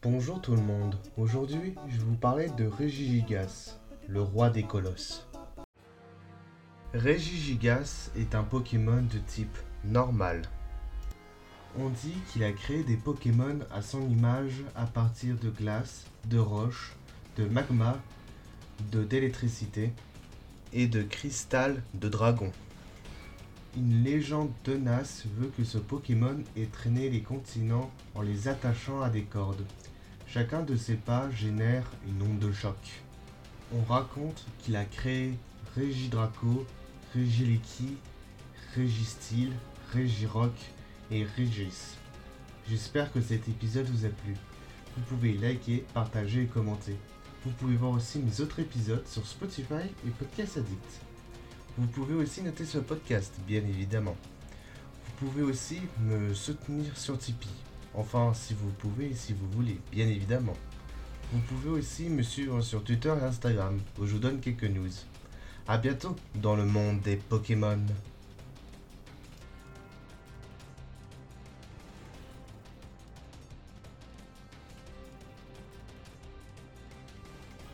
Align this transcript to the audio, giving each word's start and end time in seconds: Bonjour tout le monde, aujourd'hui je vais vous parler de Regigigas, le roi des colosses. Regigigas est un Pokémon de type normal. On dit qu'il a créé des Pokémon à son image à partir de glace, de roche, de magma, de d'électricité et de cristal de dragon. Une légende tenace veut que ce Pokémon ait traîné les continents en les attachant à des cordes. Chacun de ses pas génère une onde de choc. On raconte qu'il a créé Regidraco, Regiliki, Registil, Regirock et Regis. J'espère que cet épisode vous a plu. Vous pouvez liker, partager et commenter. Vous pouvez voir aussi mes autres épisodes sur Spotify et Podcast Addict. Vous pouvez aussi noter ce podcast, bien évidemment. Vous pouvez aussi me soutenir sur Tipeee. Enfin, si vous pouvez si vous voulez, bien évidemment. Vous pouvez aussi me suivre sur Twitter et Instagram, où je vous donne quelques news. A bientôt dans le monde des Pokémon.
Bonjour 0.00 0.40
tout 0.40 0.54
le 0.54 0.62
monde, 0.62 0.96
aujourd'hui 1.16 1.74
je 1.88 1.96
vais 1.96 2.04
vous 2.04 2.14
parler 2.14 2.48
de 2.50 2.68
Regigigas, 2.68 3.80
le 4.06 4.22
roi 4.22 4.48
des 4.48 4.62
colosses. 4.62 5.26
Regigigas 6.94 8.12
est 8.16 8.36
un 8.36 8.44
Pokémon 8.44 9.02
de 9.02 9.18
type 9.18 9.58
normal. 9.84 10.42
On 11.76 11.88
dit 11.88 12.14
qu'il 12.28 12.44
a 12.44 12.52
créé 12.52 12.84
des 12.84 12.96
Pokémon 12.96 13.58
à 13.72 13.82
son 13.82 14.08
image 14.08 14.62
à 14.76 14.86
partir 14.86 15.36
de 15.36 15.50
glace, 15.50 16.04
de 16.26 16.38
roche, 16.38 16.94
de 17.36 17.46
magma, 17.46 17.98
de 18.92 19.02
d'électricité 19.02 19.90
et 20.72 20.86
de 20.86 21.02
cristal 21.02 21.82
de 21.94 22.08
dragon. 22.08 22.52
Une 23.76 24.04
légende 24.04 24.52
tenace 24.62 25.24
veut 25.36 25.52
que 25.56 25.64
ce 25.64 25.78
Pokémon 25.78 26.36
ait 26.56 26.66
traîné 26.66 27.10
les 27.10 27.20
continents 27.20 27.90
en 28.14 28.22
les 28.22 28.46
attachant 28.46 29.02
à 29.02 29.10
des 29.10 29.24
cordes. 29.24 29.66
Chacun 30.30 30.62
de 30.62 30.76
ses 30.76 30.96
pas 30.96 31.30
génère 31.30 31.90
une 32.06 32.20
onde 32.20 32.38
de 32.38 32.52
choc. 32.52 32.76
On 33.74 33.82
raconte 33.82 34.44
qu'il 34.58 34.76
a 34.76 34.84
créé 34.84 35.32
Regidraco, 35.74 36.66
Regiliki, 37.14 37.96
Registil, 38.76 39.52
Regirock 39.94 40.52
et 41.10 41.24
Regis. 41.24 41.96
J'espère 42.68 43.10
que 43.10 43.22
cet 43.22 43.48
épisode 43.48 43.86
vous 43.86 44.04
a 44.04 44.10
plu. 44.10 44.34
Vous 44.96 45.02
pouvez 45.04 45.32
liker, 45.32 45.86
partager 45.94 46.42
et 46.42 46.46
commenter. 46.46 46.96
Vous 47.46 47.50
pouvez 47.52 47.76
voir 47.76 47.92
aussi 47.92 48.18
mes 48.18 48.42
autres 48.42 48.60
épisodes 48.60 49.06
sur 49.06 49.26
Spotify 49.26 49.88
et 50.06 50.10
Podcast 50.10 50.58
Addict. 50.58 51.00
Vous 51.78 51.86
pouvez 51.86 52.14
aussi 52.14 52.42
noter 52.42 52.66
ce 52.66 52.78
podcast, 52.78 53.34
bien 53.46 53.62
évidemment. 53.62 54.16
Vous 55.06 55.26
pouvez 55.26 55.42
aussi 55.42 55.80
me 56.02 56.34
soutenir 56.34 56.98
sur 56.98 57.16
Tipeee. 57.16 57.67
Enfin, 57.94 58.32
si 58.34 58.54
vous 58.54 58.70
pouvez 58.70 59.14
si 59.14 59.32
vous 59.32 59.48
voulez, 59.50 59.78
bien 59.90 60.06
évidemment. 60.06 60.56
Vous 61.32 61.40
pouvez 61.40 61.70
aussi 61.70 62.08
me 62.08 62.22
suivre 62.22 62.60
sur 62.62 62.82
Twitter 62.84 63.12
et 63.20 63.24
Instagram, 63.24 63.78
où 63.98 64.06
je 64.06 64.12
vous 64.12 64.18
donne 64.18 64.40
quelques 64.40 64.64
news. 64.64 64.90
A 65.66 65.76
bientôt 65.76 66.16
dans 66.34 66.56
le 66.56 66.64
monde 66.64 67.00
des 67.00 67.16
Pokémon. 67.16 67.78